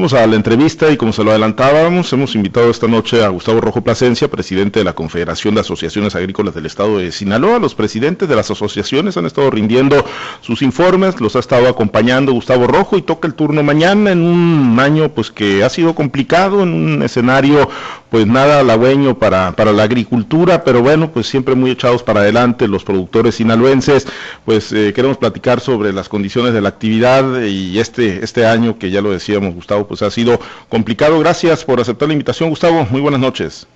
[0.00, 3.60] Vamos a la entrevista y como se lo adelantábamos, hemos invitado esta noche a Gustavo
[3.60, 7.58] Rojo Plasencia, presidente de la Confederación de Asociaciones Agrícolas del Estado de Sinaloa.
[7.58, 10.02] Los presidentes de las asociaciones han estado rindiendo
[10.40, 14.80] sus informes, los ha estado acompañando Gustavo Rojo y toca el turno mañana en un
[14.80, 17.68] año pues que ha sido complicado, en un escenario
[18.10, 22.66] pues nada halagüeño para, para la agricultura, pero bueno, pues siempre muy echados para adelante
[22.68, 24.06] los productores sinaloenses.
[24.44, 28.90] Pues eh, queremos platicar sobre las condiciones de la actividad y este, este año que
[28.90, 31.18] ya lo decíamos Gustavo pues ha sido complicado.
[31.20, 32.86] Gracias por aceptar la invitación, Gustavo.
[32.90, 33.66] Muy buenas noches.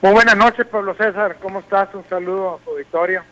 [0.00, 1.36] Muy buenas noches, Pablo César.
[1.42, 1.88] ¿Cómo estás?
[1.94, 3.22] Un saludo a tu auditorio.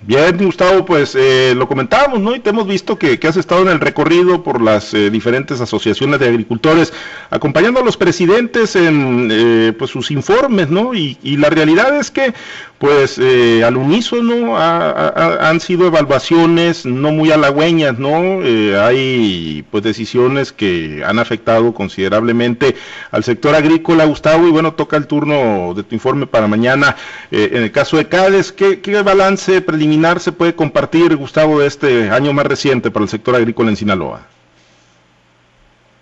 [0.00, 2.34] Bien, Gustavo, pues eh, lo comentábamos, ¿no?
[2.34, 6.20] Y te hemos visto que, has estado en el recorrido por las eh, diferentes asociaciones
[6.20, 6.92] de agricultores,
[7.30, 10.94] acompañando a los presidentes en eh, pues sus informes, ¿no?
[10.94, 12.32] Y, y, la realidad es que,
[12.78, 18.40] pues, al unísono han sido evaluaciones no muy halagüeñas, ¿no?
[18.80, 22.76] hay, pues, decisiones que han afectado considerablemente
[23.10, 26.94] al sector agrícola, Gustavo, y bueno, toca el turno de tu informe para mañana.
[27.32, 29.87] en el caso de ¿qué, qué balance preliminar
[30.20, 34.22] se puede compartir, Gustavo, este año más reciente para el sector agrícola en Sinaloa?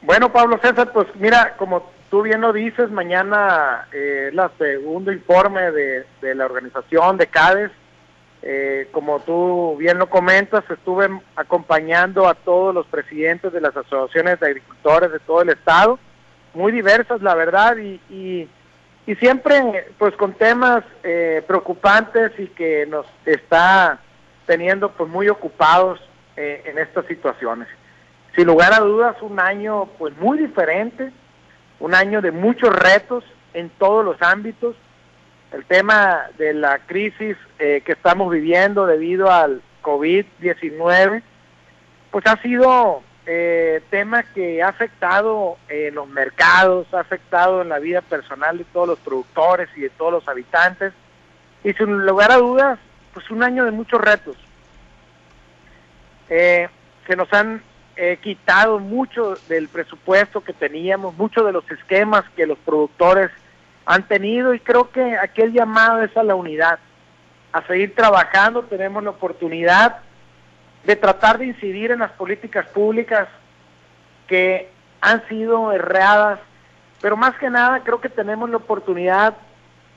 [0.02, 5.72] Bueno, Pablo César, pues mira, como tú bien lo dices, mañana eh, el segundo informe
[5.72, 7.70] de, la organización de CADES.
[8.42, 14.38] Eh, como tú bien lo comentas, estuve acompañando a todos los presidentes de las asociaciones
[14.38, 15.98] de agricultores de todo el estado,
[16.54, 18.48] muy diversas, la verdad, y y
[19.14, 24.00] siempre pues con temas eh, preocupantes y que nos está
[24.46, 26.00] teniendo pues muy ocupados
[26.36, 27.68] eh, en estas situaciones.
[28.34, 31.12] Sin lugar a dudas un año pues muy diferente,
[31.78, 34.74] un año de muchos retos en todos los ámbitos.
[35.52, 41.22] El tema de la crisis eh, que estamos viviendo debido al COVID-19
[42.10, 47.80] pues ha sido eh, tema que ha afectado en los mercados, ha afectado en la
[47.80, 50.92] vida personal de todos los productores y de todos los habitantes.
[51.64, 52.78] Y sin lugar a dudas,
[53.12, 54.36] pues un año de muchos retos.
[56.28, 56.68] Eh,
[57.06, 57.62] se nos han
[57.96, 63.30] eh, quitado mucho del presupuesto que teníamos, muchos de los esquemas que los productores
[63.86, 66.78] han tenido y creo que aquel llamado es a la unidad,
[67.52, 70.00] a seguir trabajando, tenemos la oportunidad
[70.86, 73.28] de tratar de incidir en las políticas públicas
[74.28, 74.70] que
[75.00, 76.38] han sido erradas,
[77.02, 79.34] pero más que nada creo que tenemos la oportunidad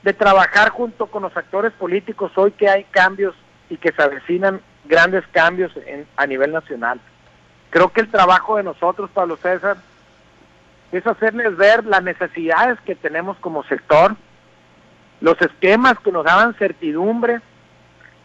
[0.02, 3.34] de trabajar junto con los actores políticos hoy que hay cambios
[3.68, 5.72] y que se avecinan grandes cambios
[6.16, 7.00] a nivel nacional.
[7.70, 9.76] Creo que el trabajo de nosotros, Pablo César,
[10.90, 14.16] es hacerles ver las necesidades que tenemos como sector,
[15.20, 17.40] los esquemas que nos daban certidumbre,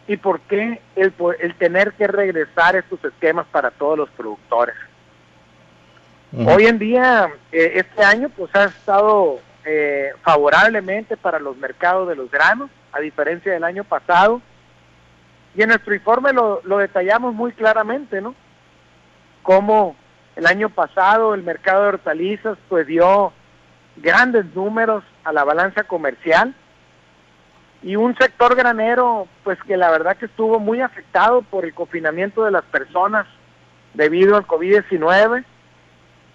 [0.08, 4.74] y por qué el, el tener que regresar estos esquemas para todos los productores.
[6.46, 12.16] Hoy en día, eh, este año, pues ha estado eh, favorablemente para los mercados de
[12.16, 14.42] los granos, a diferencia del año pasado.
[15.54, 18.34] Y en nuestro informe lo, lo detallamos muy claramente, ¿no?
[19.42, 19.96] Cómo
[20.34, 23.32] el año pasado el mercado de hortalizas pues dio
[23.96, 26.54] grandes números a la balanza comercial
[27.82, 32.44] y un sector granero pues que la verdad que estuvo muy afectado por el confinamiento
[32.44, 33.26] de las personas
[33.94, 35.44] debido al COVID-19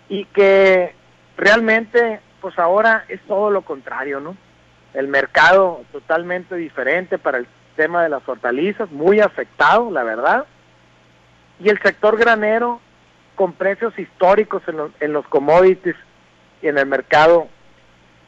[0.10, 0.96] y que
[1.38, 4.36] realmente pues ahora es todo lo contrario, ¿no?
[4.94, 10.46] El mercado totalmente diferente para el tema de las hortalizas, muy afectado, la verdad.
[11.60, 12.82] Y el sector granero
[13.36, 15.96] con precios históricos en los, en los commodities
[16.62, 17.48] y en el mercado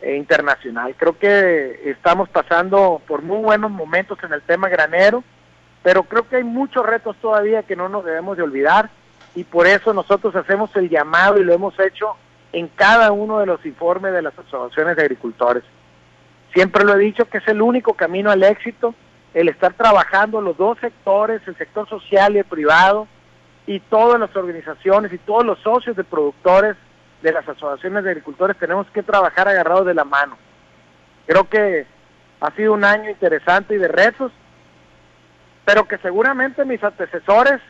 [0.06, 0.96] internacional.
[0.98, 5.24] Creo que estamos pasando por muy buenos momentos en el tema granero,
[5.82, 8.90] pero creo que hay muchos retos todavía que no nos debemos de olvidar
[9.36, 12.16] y por eso nosotros hacemos el llamado y lo hemos hecho
[12.52, 15.64] en cada uno de los informes de las asociaciones de agricultores.
[16.54, 18.94] Siempre lo he dicho que es el único camino al éxito,
[19.34, 23.08] el estar trabajando los dos sectores, el sector social y el privado,
[23.66, 26.76] y todas las organizaciones y todos los socios de productores
[27.24, 30.38] de las asociaciones de agricultores tenemos que trabajar agarrados de la mano.
[31.26, 31.88] Creo que
[32.42, 34.32] ha sido un año interesante y de retos,
[35.64, 37.62] pero que seguramente mis antecesores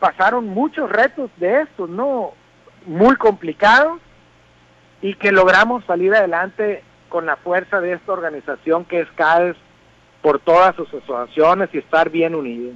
[0.00, 2.32] pasaron muchos retos de estos, ¿no?
[2.84, 4.00] Muy complicados
[5.00, 9.56] y que logramos salir adelante con la fuerza de esta organización que es CAES
[10.20, 12.74] por todas sus asociaciones y estar bien unidos.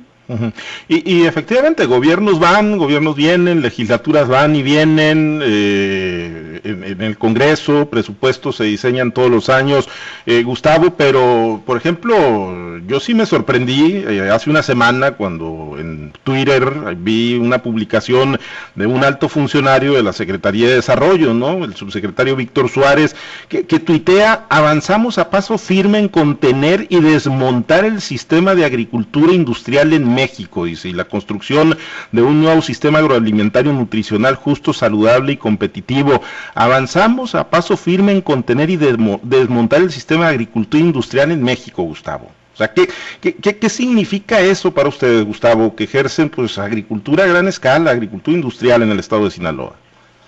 [0.89, 8.57] Y, efectivamente, gobiernos van, gobiernos vienen, legislaturas van y vienen, eh, en, el Congreso, presupuestos
[8.57, 9.89] se diseñan todos los años,
[10.27, 16.13] eh, Gustavo, pero, por ejemplo, yo sí me sorprendí eh, hace una semana cuando en
[16.25, 18.39] Twitter vi una publicación
[18.75, 21.65] de un alto funcionario de la Secretaría de Desarrollo, ¿no?
[21.65, 23.17] El subsecretario Víctor Suárez,
[23.49, 29.33] que, que tuitea, avanzamos a paso firme en contener y desmontar el sistema de agricultura
[29.33, 31.77] industrial en México, dice, y la construcción
[32.11, 36.23] de un nuevo sistema agroalimentario nutricional justo, saludable y competitivo.
[36.55, 41.83] Avanzamos a paso firme en contener y desmontar el sistema de agricultura industrial en México,
[41.83, 42.33] Gustavo.
[42.55, 42.89] O sea, ¿qué,
[43.21, 48.37] qué, qué, significa eso para ustedes, Gustavo, que ejercen pues agricultura a gran escala, agricultura
[48.37, 49.77] industrial en el estado de Sinaloa?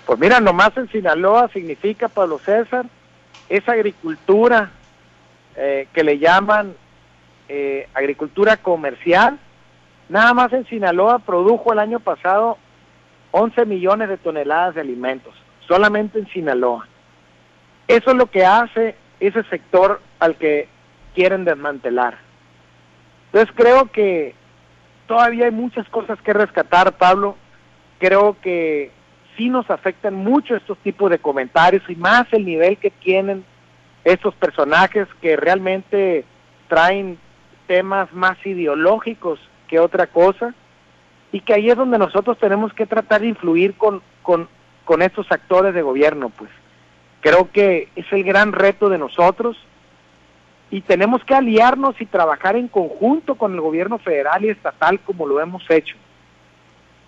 [0.07, 2.87] Pues mira, nomás en Sinaloa significa, Pablo César,
[3.49, 4.71] esa agricultura
[5.57, 6.75] eh, que le llaman
[7.49, 9.37] eh, agricultura comercial,
[10.11, 12.59] Nada más en Sinaloa produjo el año pasado
[13.31, 15.33] 11 millones de toneladas de alimentos,
[15.69, 16.89] solamente en Sinaloa.
[17.87, 20.67] Eso es lo que hace ese sector al que
[21.15, 22.19] quieren desmantelar.
[23.27, 24.35] Entonces creo que
[25.07, 27.37] todavía hay muchas cosas que rescatar, Pablo.
[28.01, 28.91] Creo que
[29.37, 33.45] sí nos afectan mucho estos tipos de comentarios y más el nivel que tienen
[34.03, 36.25] estos personajes que realmente
[36.67, 37.17] traen
[37.69, 39.39] temas más ideológicos
[39.71, 40.53] que otra cosa,
[41.31, 44.49] y que ahí es donde nosotros tenemos que tratar de influir con, con,
[45.01, 46.51] estos actores de gobierno, pues.
[47.21, 49.57] Creo que es el gran reto de nosotros
[50.71, 55.27] y tenemos que aliarnos y trabajar en conjunto con el gobierno federal y estatal como
[55.27, 55.97] lo hemos hecho.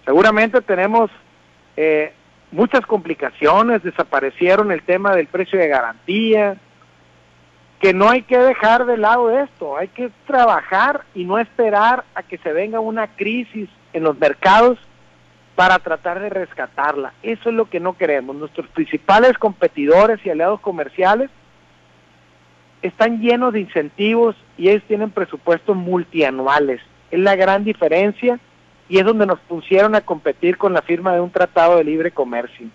[0.05, 1.11] Seguramente tenemos
[1.77, 2.13] eh,
[2.53, 6.57] muchas complicaciones, desaparecieron el tema del precio de garantía,
[7.83, 12.23] que no hay que dejar de lado esto, hay que trabajar y no esperar a
[12.23, 14.79] que se venga una crisis en los mercados
[15.57, 17.13] para tratar de rescatarla.
[17.25, 18.37] Eso es lo que no queremos.
[18.37, 21.29] Nuestros principales competidores y aliados comerciales
[22.83, 26.81] están llenos de incentivos y ellos tienen presupuestos multianuales.
[27.11, 28.39] Es la gran diferencia
[28.89, 32.13] y es donde nos pusieron a competir con la firma de un tratado de libre
[32.13, 32.69] comercio.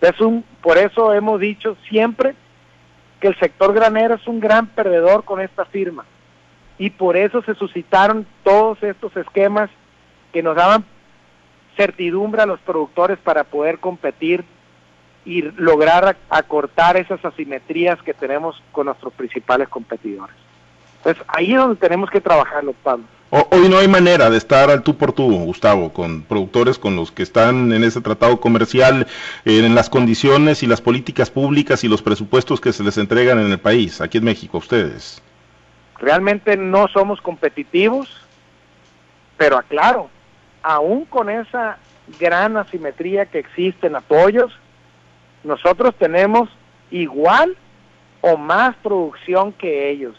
[0.00, 2.36] Es un, por eso hemos dicho siempre
[3.20, 6.04] que el sector granero es un gran perdedor con esta firma.
[6.78, 9.70] Y por eso se suscitaron todos estos esquemas
[10.32, 10.84] que nos daban
[11.76, 14.44] certidumbre a los productores para poder competir
[15.24, 20.36] y lograr acortar esas asimetrías que tenemos con nuestros principales competidores.
[20.98, 23.04] Entonces, ahí es donde tenemos que trabajar los Pablo.
[23.30, 27.12] Hoy no hay manera de estar al tú por tú, Gustavo, con productores con los
[27.12, 29.06] que están en ese tratado comercial,
[29.44, 33.52] en las condiciones y las políticas públicas y los presupuestos que se les entregan en
[33.52, 35.22] el país, aquí en México, ustedes.
[35.98, 38.08] Realmente no somos competitivos,
[39.36, 40.08] pero aclaro,
[40.62, 41.76] aún con esa
[42.18, 44.58] gran asimetría que existe en apoyos,
[45.44, 46.48] nosotros tenemos
[46.90, 47.58] igual
[48.22, 50.16] o más producción que ellos.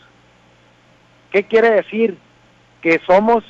[1.32, 2.20] ¿Qué quiere decir?
[2.82, 3.44] Que somos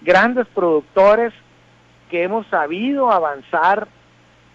[0.00, 1.32] grandes productores
[2.10, 3.88] que hemos sabido avanzar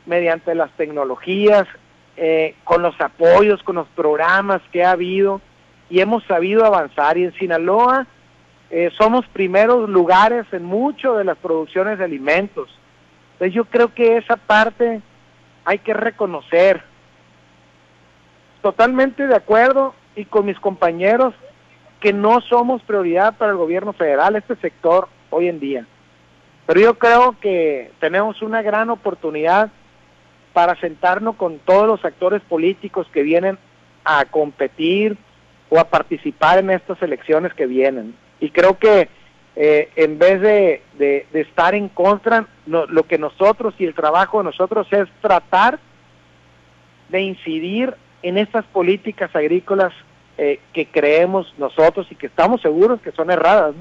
[0.06, 1.68] mediante las tecnologías,
[2.18, 5.42] eh, con los apoyos, con los programas que ha habido
[5.90, 7.18] y hemos sabido avanzar.
[7.18, 8.08] Y en Sinaloa
[8.70, 12.70] eh, somos primeros lugares en mucho de las producciones de alimentos.
[13.34, 15.02] Entonces yo creo que esa parte
[15.66, 16.84] hay que reconocer.
[18.62, 21.34] Totalmente de acuerdo y con mis compañeros
[22.00, 25.86] que no somos prioridad para el gobierno federal, este sector hoy en día.
[26.66, 29.72] Pero yo creo que tenemos una gran oportunidad
[30.54, 33.58] para sentarnos con todos los actores políticos que vienen
[34.04, 35.18] a competir
[35.70, 38.16] o a participar en estas elecciones que vienen.
[38.40, 39.10] Y creo que
[39.56, 44.46] eh, en vez de, de, estar en contra, lo que nosotros y el trabajo de
[44.46, 45.80] nosotros es tratar
[47.10, 49.94] de incidir en estas políticas agrícolas
[50.42, 53.76] eh, que creemos nosotros y que estamos seguros que son erradas.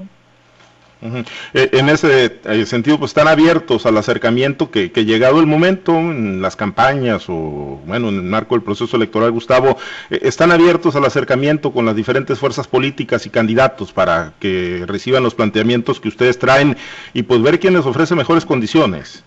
[1.53, 5.93] Eh, en ese eh, sentido, pues están abiertos al acercamiento que, que, llegado el momento,
[5.93, 9.77] en las campañas o, bueno, en el marco del proceso electoral, Gustavo,
[10.09, 15.35] están abiertos al acercamiento con las diferentes fuerzas políticas y candidatos para que reciban los
[15.35, 16.75] planteamientos que ustedes traen
[17.13, 19.23] y pues ver quién les ofrece mejores condiciones.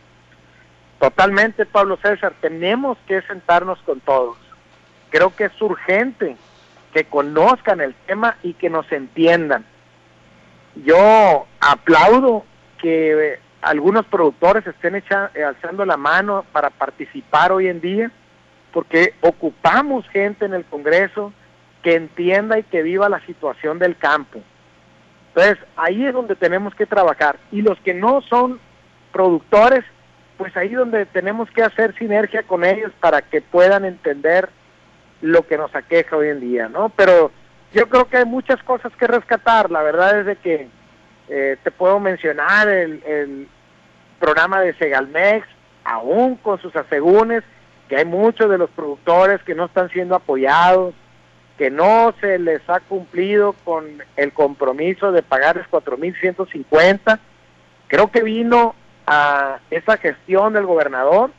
[1.00, 4.36] Totalmente, Pablo César, tenemos que sentarnos con todos.
[5.08, 6.36] Creo que es urgente
[6.92, 9.64] que conozcan el tema y que nos entiendan.
[10.74, 12.44] Yo aplaudo
[12.80, 18.10] que algunos productores estén eh, alzando la mano para participar hoy en día,
[18.72, 21.32] porque ocupamos gente en el Congreso
[21.82, 24.40] que entienda y que viva la situación del campo.
[25.28, 27.38] Entonces, ahí es donde tenemos que trabajar.
[27.50, 28.60] Y los que no son
[29.12, 29.84] productores,
[30.36, 34.50] pues ahí es donde tenemos que hacer sinergia con ellos para que puedan entender
[35.22, 36.90] lo que nos aqueja hoy en día, ¿no?
[36.90, 37.30] Pero
[37.72, 39.70] yo creo que hay muchas cosas que rescatar.
[39.70, 40.68] La verdad es de que
[41.28, 43.48] eh, te puedo mencionar el, el
[44.20, 45.46] programa de Segalmex,
[45.84, 47.42] aún con sus asegúnes,
[47.88, 50.94] que hay muchos de los productores que no están siendo apoyados,
[51.58, 57.18] que no se les ha cumplido con el compromiso de pagarles 4.150.
[57.88, 58.74] Creo que vino
[59.06, 61.30] a esa gestión del gobernador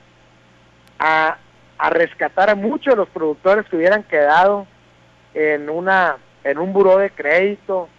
[0.99, 1.37] a,
[1.83, 4.65] a rescatar a muchos de los productores que hubieran quedado
[5.33, 7.89] en una en un buró de crédito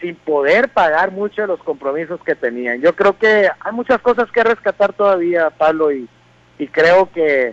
[0.00, 2.80] sin poder pagar muchos de los compromisos que tenían.
[2.80, 6.08] Yo creo que hay muchas cosas que rescatar todavía, Pablo, y,
[6.56, 7.52] y creo que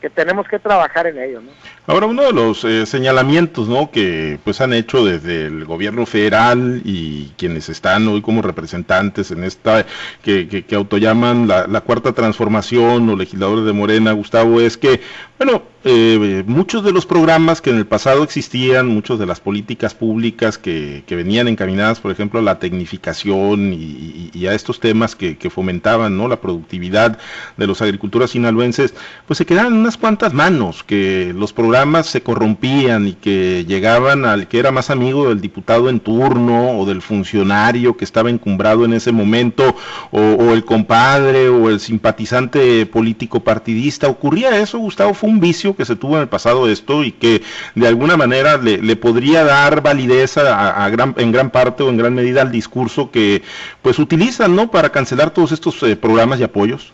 [0.00, 1.40] que tenemos que trabajar en ello.
[1.40, 1.50] ¿no?
[1.86, 3.90] Ahora, uno de los eh, señalamientos ¿no?
[3.90, 9.44] que pues han hecho desde el gobierno federal y quienes están hoy como representantes en
[9.44, 9.86] esta,
[10.22, 15.00] que, que, autollaman la, la, cuarta transformación o legisladores de Morena, Gustavo, es que,
[15.38, 19.94] bueno, eh, muchos de los programas que en el pasado existían, muchas de las políticas
[19.94, 25.36] públicas que, que venían encaminadas, por ejemplo, a la tecnificación y, a estos temas que,
[25.48, 26.26] fomentaban ¿no?
[26.26, 27.18] la productividad
[27.56, 28.94] de los agricultores sinaloenses,
[29.26, 34.48] pues se quedaban unas cuantas manos, que los programas se corrompían y que llegaban al
[34.48, 38.92] que era más amigo del diputado en turno o del funcionario que estaba encumbrado en
[38.92, 39.76] ese momento,
[40.10, 44.08] o, o el compadre o el simpatizante político partidista.
[44.08, 45.14] ¿Ocurría eso, Gustavo?
[45.14, 47.42] ¿Fue un vicio que se tuvo en el pasado esto y que
[47.74, 51.88] de alguna manera le, le podría dar validez a, a, gran, en gran parte o
[51.88, 53.42] en gran medida al discurso que
[53.82, 54.70] pues utilizan, ¿no?
[54.70, 56.92] Para cancelar todos estos eh, programas y apoyos.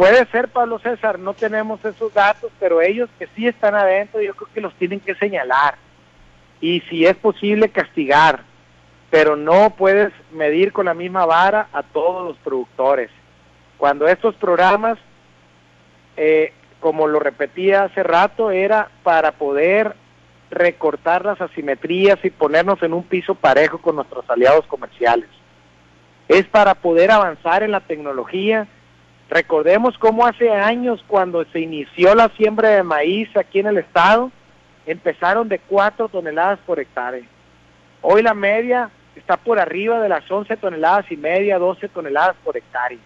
[0.00, 4.34] Puede ser, Pablo César, no tenemos esos datos, pero ellos que sí están adentro, yo
[4.34, 5.74] creo que los tienen que señalar.
[6.58, 8.44] Y si es posible, castigar.
[9.10, 13.10] Pero no puedes medir con la misma vara a todos los productores.
[13.76, 14.96] Cuando estos programas,
[16.16, 19.94] eh, como lo repetía hace rato, era para poder
[20.50, 25.28] recortar las asimetrías y ponernos en un piso parejo con nuestros aliados comerciales.
[26.28, 28.66] Es para poder avanzar en la tecnología,
[29.30, 34.32] Recordemos cómo hace años cuando se inició la siembra de maíz aquí en el estado,
[34.86, 37.22] empezaron de 4 toneladas por hectárea.
[38.02, 42.56] Hoy la media está por arriba de las 11 toneladas y media, 12 toneladas por
[42.56, 42.98] hectárea.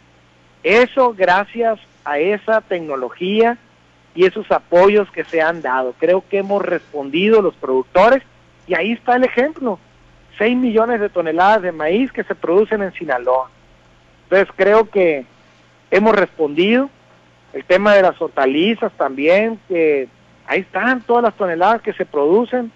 [0.63, 3.59] Eso gracias a esa tecnología
[4.15, 5.95] y esos apoyos que se han dado.
[5.99, 8.23] Creo que hemos respondido los productores
[8.67, 9.79] y ahí está el ejemplo.
[10.39, 13.51] 6 millones de toneladas de maíz que se producen en Sinaloa.
[14.25, 15.27] Entonces creo que
[15.91, 16.91] hemos respondido.
[17.53, 20.09] El tema de las hortalizas también, que
[20.47, 22.73] ahí están todas las toneladas que se producen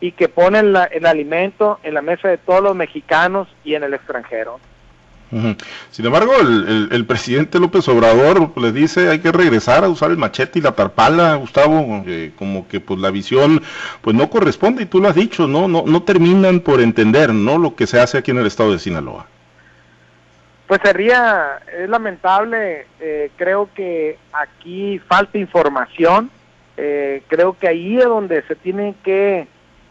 [0.00, 3.84] y que ponen la, el alimento en la mesa de todos los mexicanos y en
[3.84, 4.58] el extranjero.
[5.90, 10.16] Sin embargo, el, el, presidente López Obrador le dice hay que regresar a usar el
[10.16, 12.04] machete y la tarpala, Gustavo,
[12.38, 13.60] como que pues la visión
[14.02, 17.58] pues no corresponde y tú lo has dicho, no no no terminan por entender, no
[17.58, 19.26] lo que se hace aquí en el estado de Sinaloa.
[20.68, 26.30] Pues sería, es lamentable, eh, creo que aquí falta información,
[26.76, 29.46] eh, creo que ahí es donde se tiene que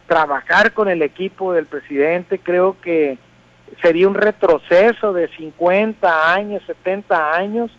[0.06, 3.18] trabajar con el equipo del presidente, creo que
[3.82, 7.70] sería un retroceso de 50 años, 70 años,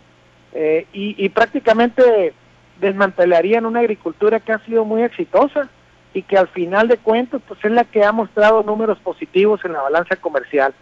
[0.52, 2.32] eh, y, y prácticamente
[2.80, 5.68] desmantelarían una agricultura que ha sido muy exitosa
[6.14, 9.72] y que al final de cuentas pues es la que ha mostrado números positivos en
[9.72, 10.74] la balanza comercial.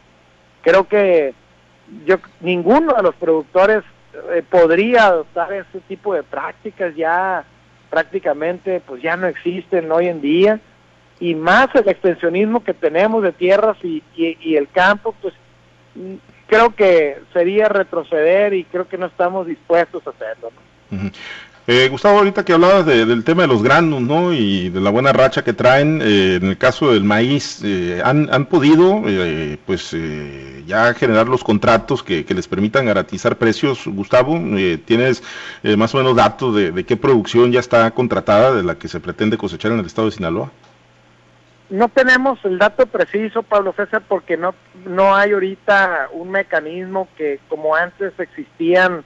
[0.62, 1.34] Creo que
[2.04, 3.82] yo ninguno de los productores
[4.32, 7.44] eh, podría adoptar ese tipo de prácticas ya
[7.90, 10.60] prácticamente pues ya no existen hoy en día
[11.20, 14.02] y más el extensionismo que tenemos de tierras y,
[14.54, 15.34] el campo pues
[16.46, 20.50] creo que sería retroceder y creo que no estamos dispuestos a hacerlo
[20.90, 21.10] ¿no?
[21.68, 24.32] Eh, Gustavo, ahorita que hablabas de, del tema de los granos, ¿no?
[24.32, 28.32] Y de la buena racha que traen, eh, en el caso del maíz, eh, han,
[28.32, 33.84] han, podido, eh, pues, eh, ya generar los contratos que, les permitan garantizar precios.
[33.84, 34.40] Gustavo,
[34.84, 35.24] ¿tienes
[35.76, 39.36] más o menos datos de, qué producción ya está contratada de la que se pretende
[39.36, 40.52] cosechar en el estado de Sinaloa?
[41.68, 44.54] No tenemos el dato preciso, Pablo César, porque no,
[44.84, 49.04] no hay ahorita un mecanismo que, como antes existían,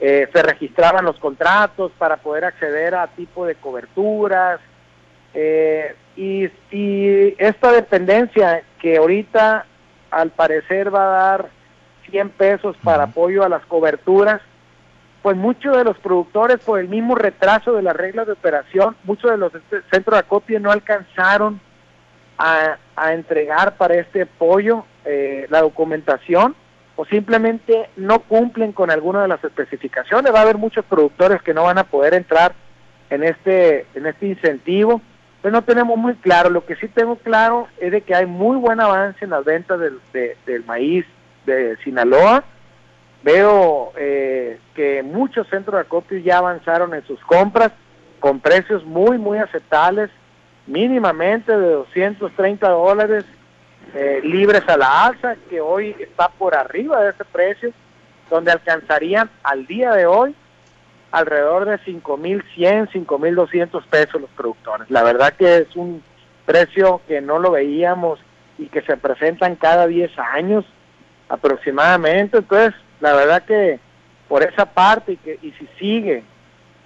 [0.00, 4.58] eh, se registraban los contratos para poder acceder a tipo de coberturas
[5.32, 9.64] eh, y, y, esta dependencia que ahorita
[10.10, 11.50] al parecer va a dar
[12.10, 14.40] 100 pesos para apoyo a las coberturas,
[15.22, 19.30] pues muchos de los productores por el mismo retraso de las reglas de operación, muchos
[19.30, 19.52] de los
[19.92, 21.60] centros de acopio no alcanzaron
[22.38, 22.78] a,
[23.12, 26.54] entregar para este pollo eh, la documentación
[26.96, 30.32] o simplemente no cumplen con alguna de las especificaciones.
[30.32, 32.54] Va a haber muchos productores que no van a poder entrar
[33.10, 35.00] en este, en este incentivo.
[35.40, 36.50] Pues no tenemos muy claro.
[36.50, 39.80] Lo que sí tengo claro es de que hay muy buen avance en las ventas
[39.80, 41.04] del, del maíz
[41.46, 42.44] de Sinaloa.
[43.22, 47.72] Veo eh, que muchos centros de acopio ya avanzaron en sus compras
[48.20, 50.10] con precios muy, muy aceptables,
[50.66, 53.24] mínimamente de 230 dólares
[53.94, 57.72] eh, libres a la alza, que hoy está por arriba de ese precio,
[58.30, 60.34] donde alcanzarían al día de hoy
[61.10, 64.90] alrededor de 5.100, 5.200 pesos los productores.
[64.90, 66.02] La verdad que es un
[66.46, 68.18] precio que no lo veíamos
[68.58, 70.64] y que se presentan cada 10 años
[71.28, 72.38] aproximadamente.
[72.38, 73.78] Entonces, la verdad que
[74.28, 76.24] por esa parte y, que, y si sigue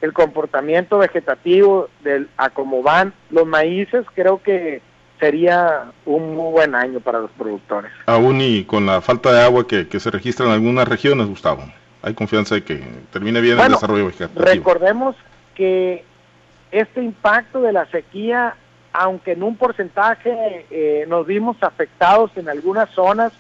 [0.00, 4.82] el comportamiento vegetativo del a cómo van los maíces, creo que
[5.18, 7.90] sería un muy buen año para los productores.
[8.06, 11.64] Aún y con la falta de agua que, que se registra en algunas regiones, Gustavo
[12.06, 14.44] hay confianza de que termine bien el desarrollo vegetativo.
[14.44, 15.16] Recordemos
[15.56, 16.04] que
[16.70, 18.54] este impacto de la sequía,
[18.92, 23.32] aunque en un porcentaje eh, nos vimos afectados en algunas zonas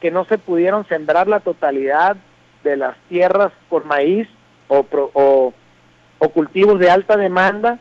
[0.00, 2.16] que no se pudieron sembrar la totalidad
[2.64, 4.26] de las tierras por maíz
[4.66, 5.54] o, o,
[6.18, 7.78] o cultivos de alta demanda,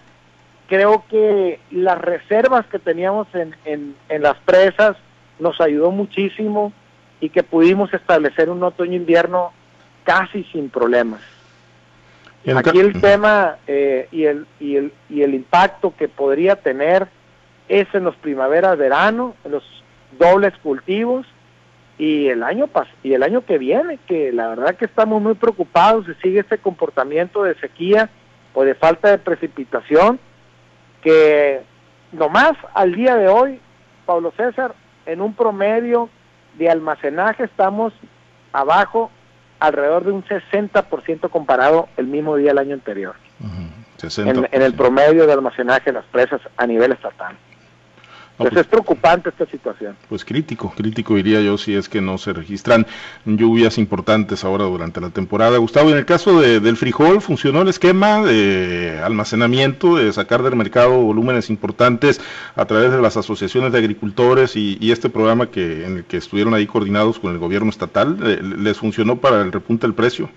[0.68, 4.98] creo que las reservas que teníamos en, en, en las presas
[5.40, 6.74] nos ayudó muchísimo
[7.20, 9.52] y que pudimos establecer un otoño-invierno
[10.04, 11.22] casi sin problemas.
[12.56, 17.08] Aquí el tema eh, y, el, y, el, y el impacto que podría tener
[17.68, 19.64] es en los primaveras-verano, en los
[20.20, 21.26] dobles cultivos
[21.98, 25.34] y el año pas y el año que viene, que la verdad que estamos muy
[25.34, 28.10] preocupados si sigue este comportamiento de sequía
[28.56, 30.20] o de falta de precipitación,
[31.04, 31.62] que
[32.12, 33.60] nomás al día de hoy,
[34.06, 34.74] Pablo César,
[35.06, 36.10] en un promedio
[36.58, 37.94] de almacenaje estamos
[38.54, 39.12] abajo
[39.60, 43.16] alrededor de un 60% comparado el mismo día el año anterior.
[44.18, 47.36] en, el promedio de almacenaje de las presas a nivel estatal.
[48.38, 49.96] Pues, es preocupante esta situación.
[50.10, 52.86] Pues crítico, crítico diría yo si es que no se registran
[53.26, 55.58] lluvias importantes ahora durante la temporada.
[55.58, 61.02] Gustavo, en el caso del frijol, ¿funcionó el esquema de almacenamiento, de sacar del mercado
[61.02, 62.20] volúmenes importantes
[62.56, 66.54] a través de las asociaciones de agricultores y, este programa que en el que estuvieron
[66.54, 68.18] ahí coordinados con el gobierno estatal?
[68.24, 70.30] Eh, ¿Les funcionó para el repunte del precio?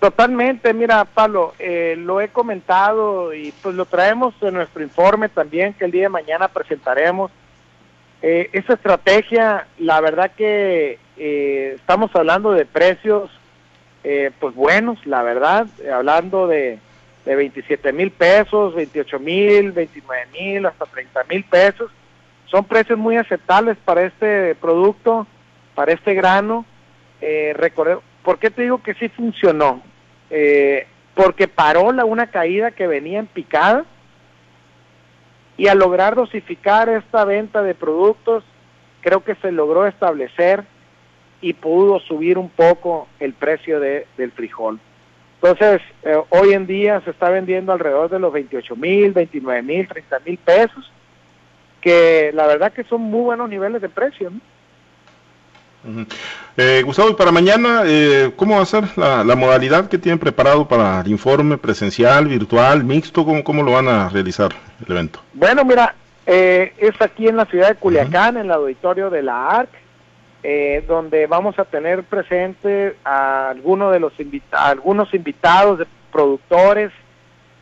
[0.00, 5.74] Totalmente, mira Pablo, eh, lo he comentado y pues lo traemos en nuestro informe también
[5.74, 7.32] que el día de mañana presentaremos.
[8.22, 13.30] Eh, esa estrategia, la verdad que eh, estamos hablando de precios
[14.40, 16.78] pues buenos, la verdad, hablando de,
[17.26, 21.90] de 27 mil pesos, 28 mil, 29 mil, hasta 30 mil pesos.
[22.46, 25.26] Son precios muy aceptables para este producto,
[25.74, 26.64] para este grano.
[27.20, 27.52] Eh,
[28.22, 29.82] ¿Por qué te digo que sí funcionó?
[30.30, 33.84] Eh, porque paró la, una caída que venía en picada
[35.56, 38.44] y al lograr dosificar esta venta de productos,
[39.00, 40.64] creo que se logró establecer
[41.40, 44.78] y pudo subir un poco el precio de, del frijol.
[45.40, 49.88] Entonces, eh, hoy en día se está vendiendo alrededor de los 28 mil, 29 mil,
[49.88, 50.92] 30 mil pesos,
[51.80, 54.30] que la verdad que son muy buenos niveles de precio.
[54.30, 54.40] ¿no?
[56.56, 60.66] Eh, Gustavo, y para mañana, eh, ¿cómo va a ser la, modalidad que tienen preparado
[60.66, 63.24] para el informe presencial, virtual, mixto?
[63.24, 64.50] ¿Cómo, cómo lo van a realizar
[64.84, 65.20] el evento?
[65.32, 65.94] Bueno, mira,
[66.26, 69.70] eh, es aquí en la ciudad de Culiacán, en el auditorio de la ARC,
[70.86, 74.12] donde vamos a tener presente a algunos de los
[74.52, 76.90] algunos invitados de productores,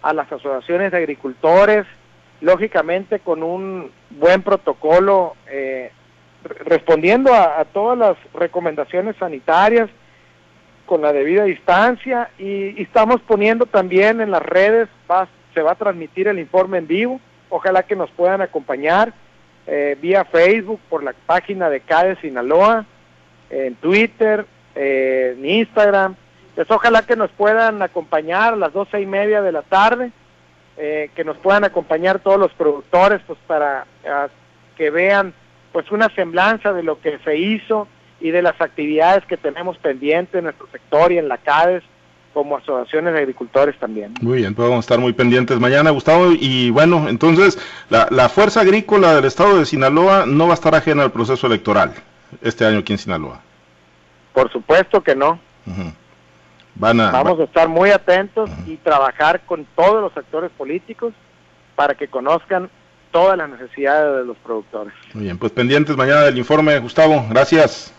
[0.03, 1.87] a las asociaciones de agricultores,
[2.41, 5.91] lógicamente con un buen protocolo eh,
[6.65, 9.89] respondiendo a, todas las recomendaciones sanitarias
[10.87, 14.89] con la debida distancia y, estamos poniendo también en las redes,
[15.55, 19.13] se va a transmitir el informe en vivo, ojalá que nos puedan acompañar
[19.67, 22.87] eh, vía Facebook, por la página de CADE Sinaloa,
[23.51, 26.15] en Twitter, eh, en Instagram,
[26.55, 30.13] pues ojalá que nos puedan acompañar a las doce y media de la tarde,
[30.77, 33.87] eh, que nos puedan acompañar todos los productores pues para
[34.77, 35.33] que vean
[35.77, 37.87] pues una semblanza de lo que se hizo
[38.19, 41.83] y de las actividades que tenemos pendientes en nuestro sector y en la CADES
[42.33, 44.15] como asociaciones de agricultores también.
[44.23, 46.33] Muy bien, pues vamos a estar muy pendientes mañana, Gustavo.
[46.33, 47.59] Y bueno, entonces,
[47.91, 51.93] la, Fuerza Agrícola del Estado de Sinaloa no va a estar ajena al proceso electoral
[52.41, 53.43] este año aquí en Sinaloa.
[54.33, 55.39] Por supuesto que no.
[56.77, 61.13] Van a, vamos a estar muy atentos y trabajar con todos los actores políticos
[61.75, 62.71] para que conozcan
[63.17, 64.93] todas las necesidades de los productores.
[65.15, 67.96] Muy bien, pues pendientes mañana del informe, Gustavo, gracias.